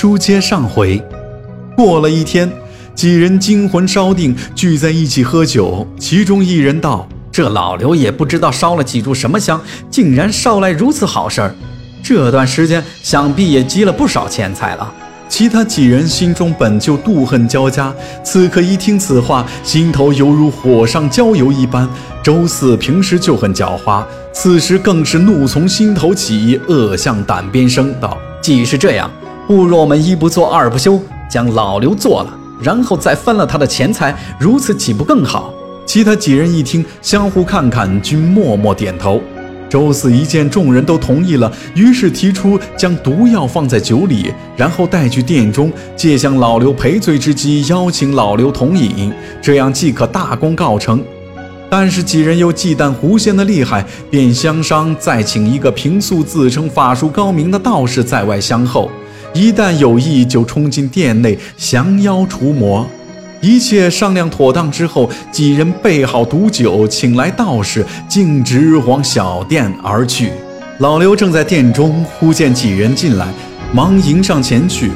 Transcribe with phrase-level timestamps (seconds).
[0.00, 0.98] 书接上回，
[1.76, 2.50] 过了一天，
[2.94, 5.86] 几人惊魂稍定，聚在一起喝酒。
[5.98, 9.60] 其中一人道：“这老刘也不知道烧了几柱什么香，
[9.90, 11.54] 竟然捎来如此好事儿。
[12.02, 14.90] 这段时间想必也积了不少钱财了。”
[15.28, 17.94] 其他几人心中本就妒恨交加，
[18.24, 21.86] 此刻一听此话，心头犹如火上浇油一般。
[22.22, 29.10] 周四平时就很狡猾，此时更是怒从心头起，恶向胆边生，道：“既是这样，
[29.50, 32.32] 不如我们一不做二不休，将老刘做了，
[32.62, 35.52] 然后再分了他的钱财，如此岂不更好？”
[35.84, 39.20] 其他几人一听，相互看看，均默默点头。
[39.68, 51.02] 周四一见众人都同意了，于是提出将毒药放在酒里，然后带去店中，借向老刘赔罪之机，邀请老刘同饮，这样即可大功告成。
[51.68, 58.88] 但是几人又忌惮狐仙的厉害，便相商再请一个平素自称法术高明的道士在外相候，
[59.32, 62.86] 一旦有意就冲进店内降妖除魔。
[63.40, 70.30] 一切商量妥当之后，几人备好毒酒，请来道士，径直往小店而去。
[70.78, 73.26] 老刘正在店中，忽见几人进来，
[73.72, 74.90] 忙迎上前去。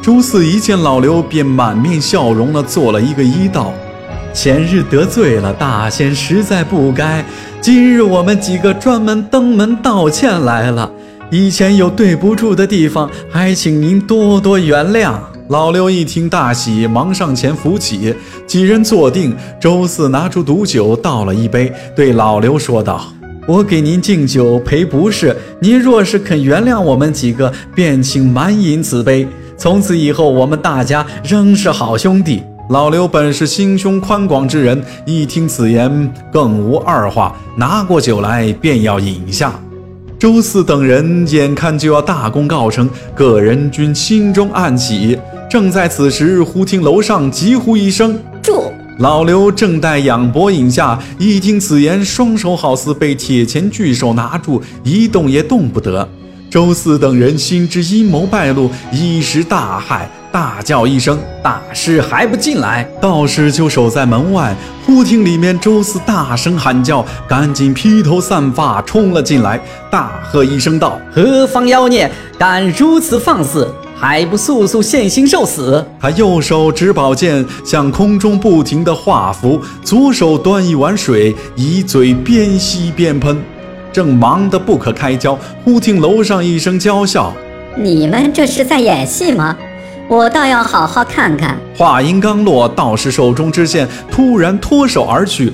[0.00, 3.74] 周四一见老刘，便满面笑容地做了一个揖道
[4.32, 7.24] ：“前日得罪了大仙，实在不该。
[7.60, 10.90] 今日我们几个专门登门道歉来了，
[11.30, 15.14] 以前有对不住的地方，还请您多多原谅。”
[15.48, 18.14] 老刘一听大喜，忙上前扶起
[18.46, 19.36] 几人坐定。
[19.60, 23.12] 周四拿出毒酒倒了一杯，对老刘说道
[23.48, 29.26] ：“我给您敬酒赔不是，您若是肯原谅我们几个，便请满饮此杯。
[29.56, 39.52] 从此以后，我们大家仍是好兄弟。”老刘本是心胸宽广之人，一听此言，更无二话，拿过酒来便要饮下。
[40.20, 45.18] 周四等人眼看就要大功告成，个人均心中暗喜。
[45.48, 56.06] 正在此时，忽听楼上急呼一声：“住！”老刘正待仰脖饮下，一听此言，双手好似被铁钳巨手拿住，一动也动不得。
[56.50, 60.02] 周四等人心知阴谋败露，一时大骇，
[60.32, 64.54] 大叫一声：“大师还不进来！”道士就守在门外。
[64.86, 75.84] 忽听里面周四大声喊叫，赶紧披头散发冲了进来，大喝一声道：“何方妖孽，敢如此放肆！”还不速速现形受死！
[76.00, 83.42] 他右手执宝剑，向空中不停地画符，左手端一碗水，以嘴边吸边喷，
[83.92, 85.38] 正忙得不可开交。
[85.64, 87.34] 忽听楼上一声娇笑
[87.76, 89.54] ：“你们这是在演戏吗？
[90.10, 95.52] 我倒要好好看看。”话音刚落，道士手中之剑突然脱手而去，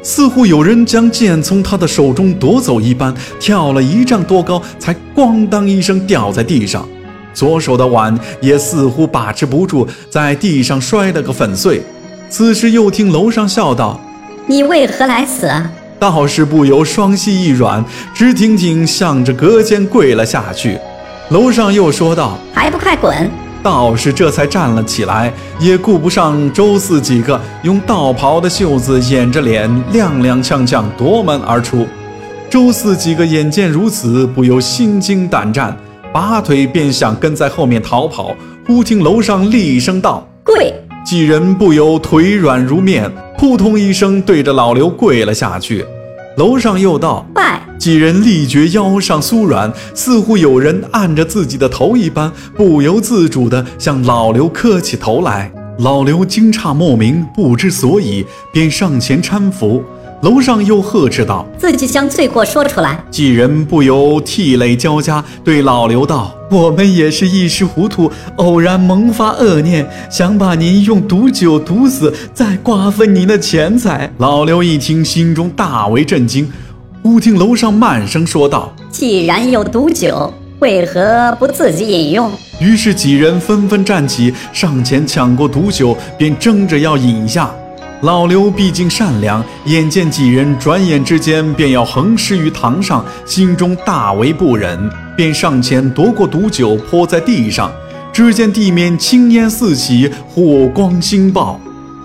[0.00, 6.88] 似乎有人将剑从他的手中夺走一般，跳了一丈多高，才咣当一声掉在地上。
[7.34, 11.82] 左手的碗也似乎把持不住，在地上摔了个粉碎。
[12.30, 14.00] 此时又听楼上笑道
[14.46, 15.50] ：“你为何来此？”
[15.98, 17.84] 道士不由双膝一软，
[18.14, 20.78] 直挺挺向着隔间跪了下去。
[21.30, 23.28] 楼上又说道：“还不快滚！”
[23.62, 31.86] 道士这才站了起来，也顾不上周四几个，用道袍的袖子掩着脸，踉踉跄跄夺门而出。
[32.48, 35.76] 周四几个眼见如此，不由心惊胆战。
[36.12, 38.34] 拔腿便想跟在后面逃跑，
[38.66, 40.72] 忽听楼上厉声道：“跪！”
[41.04, 45.84] 几人不由腿软如面，扑通一声对着老刘跪了下去。
[46.36, 55.50] 楼上又道：“拜！”几人立觉腰上酥软，似乎有人按着自己的头一般，不由自主地向老刘磕起头来。
[55.78, 59.82] 老刘惊诧莫名，不知所以，便上前搀扶。
[60.26, 76.50] 楼上又呵斥道：“自己将罪过说出来。”几人不由涕泪交加，对老刘道：“我们也是一时糊涂，偶然萌发恶念，想把您用毒酒毒死，再瓜分您的钱财。”老刘一听，心中大为震惊。
[77.04, 82.28] 忽听楼上慢声说道：“既然有毒酒，为何不自己饮用？”
[82.60, 87.48] 于是几人纷纷站起，上前抢过毒酒，便争着要饮下。
[88.02, 97.72] 老刘毕竟善良，眼见几人转眼之间便要横尸于堂上，心中大为不忍，便上前夺过毒酒泼在地上。
[98.12, 101.58] 只见地面青烟四起，火光星爆。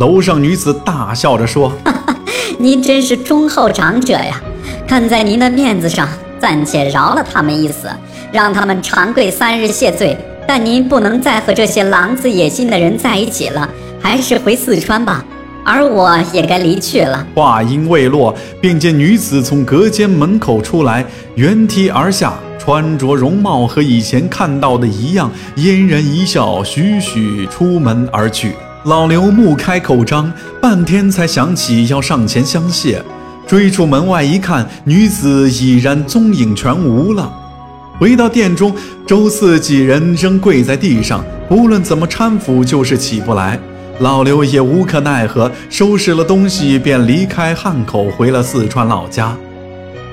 [0.00, 2.16] 楼上女子大笑着说：“哈哈，
[2.58, 4.40] 您真是忠厚长者呀！
[4.86, 6.08] 看在您的面子上，
[6.38, 7.88] 暂且饶了他们一死，
[8.32, 10.16] 让他们长跪三日谢罪。
[10.46, 13.68] 但您不能再和这些狼子野心的人在一起了，
[14.00, 15.22] 还是回四川吧。”
[15.64, 17.26] 而我也该离去了。
[17.34, 28.52] 话音未落，便见女子从隔间门口出来，原梯而下，穿着容貌和以前看到的一样，嫣然一笑，徐徐出门而去。
[28.84, 30.30] 老刘目开口张，
[30.60, 33.02] 半天才想起要上前相谢。
[33.46, 37.32] 追出门外一看，女子已然踪影全无了。
[37.98, 38.74] 回到店中，
[39.06, 43.58] 周四几人仍跪在地上，不论怎么搀扶，就是起不来。
[44.00, 49.36] 老刘也无可奈何，收拾了东西便离开汉口，回了四川老家。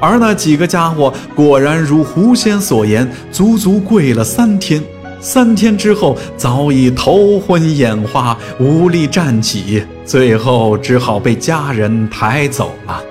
[0.00, 4.82] 而那几个家伙果然如狐仙所言，足足跪了三天。
[5.20, 13.02] 三天之后，早已头昏眼花，无力站起，最后只好被家人抬走了。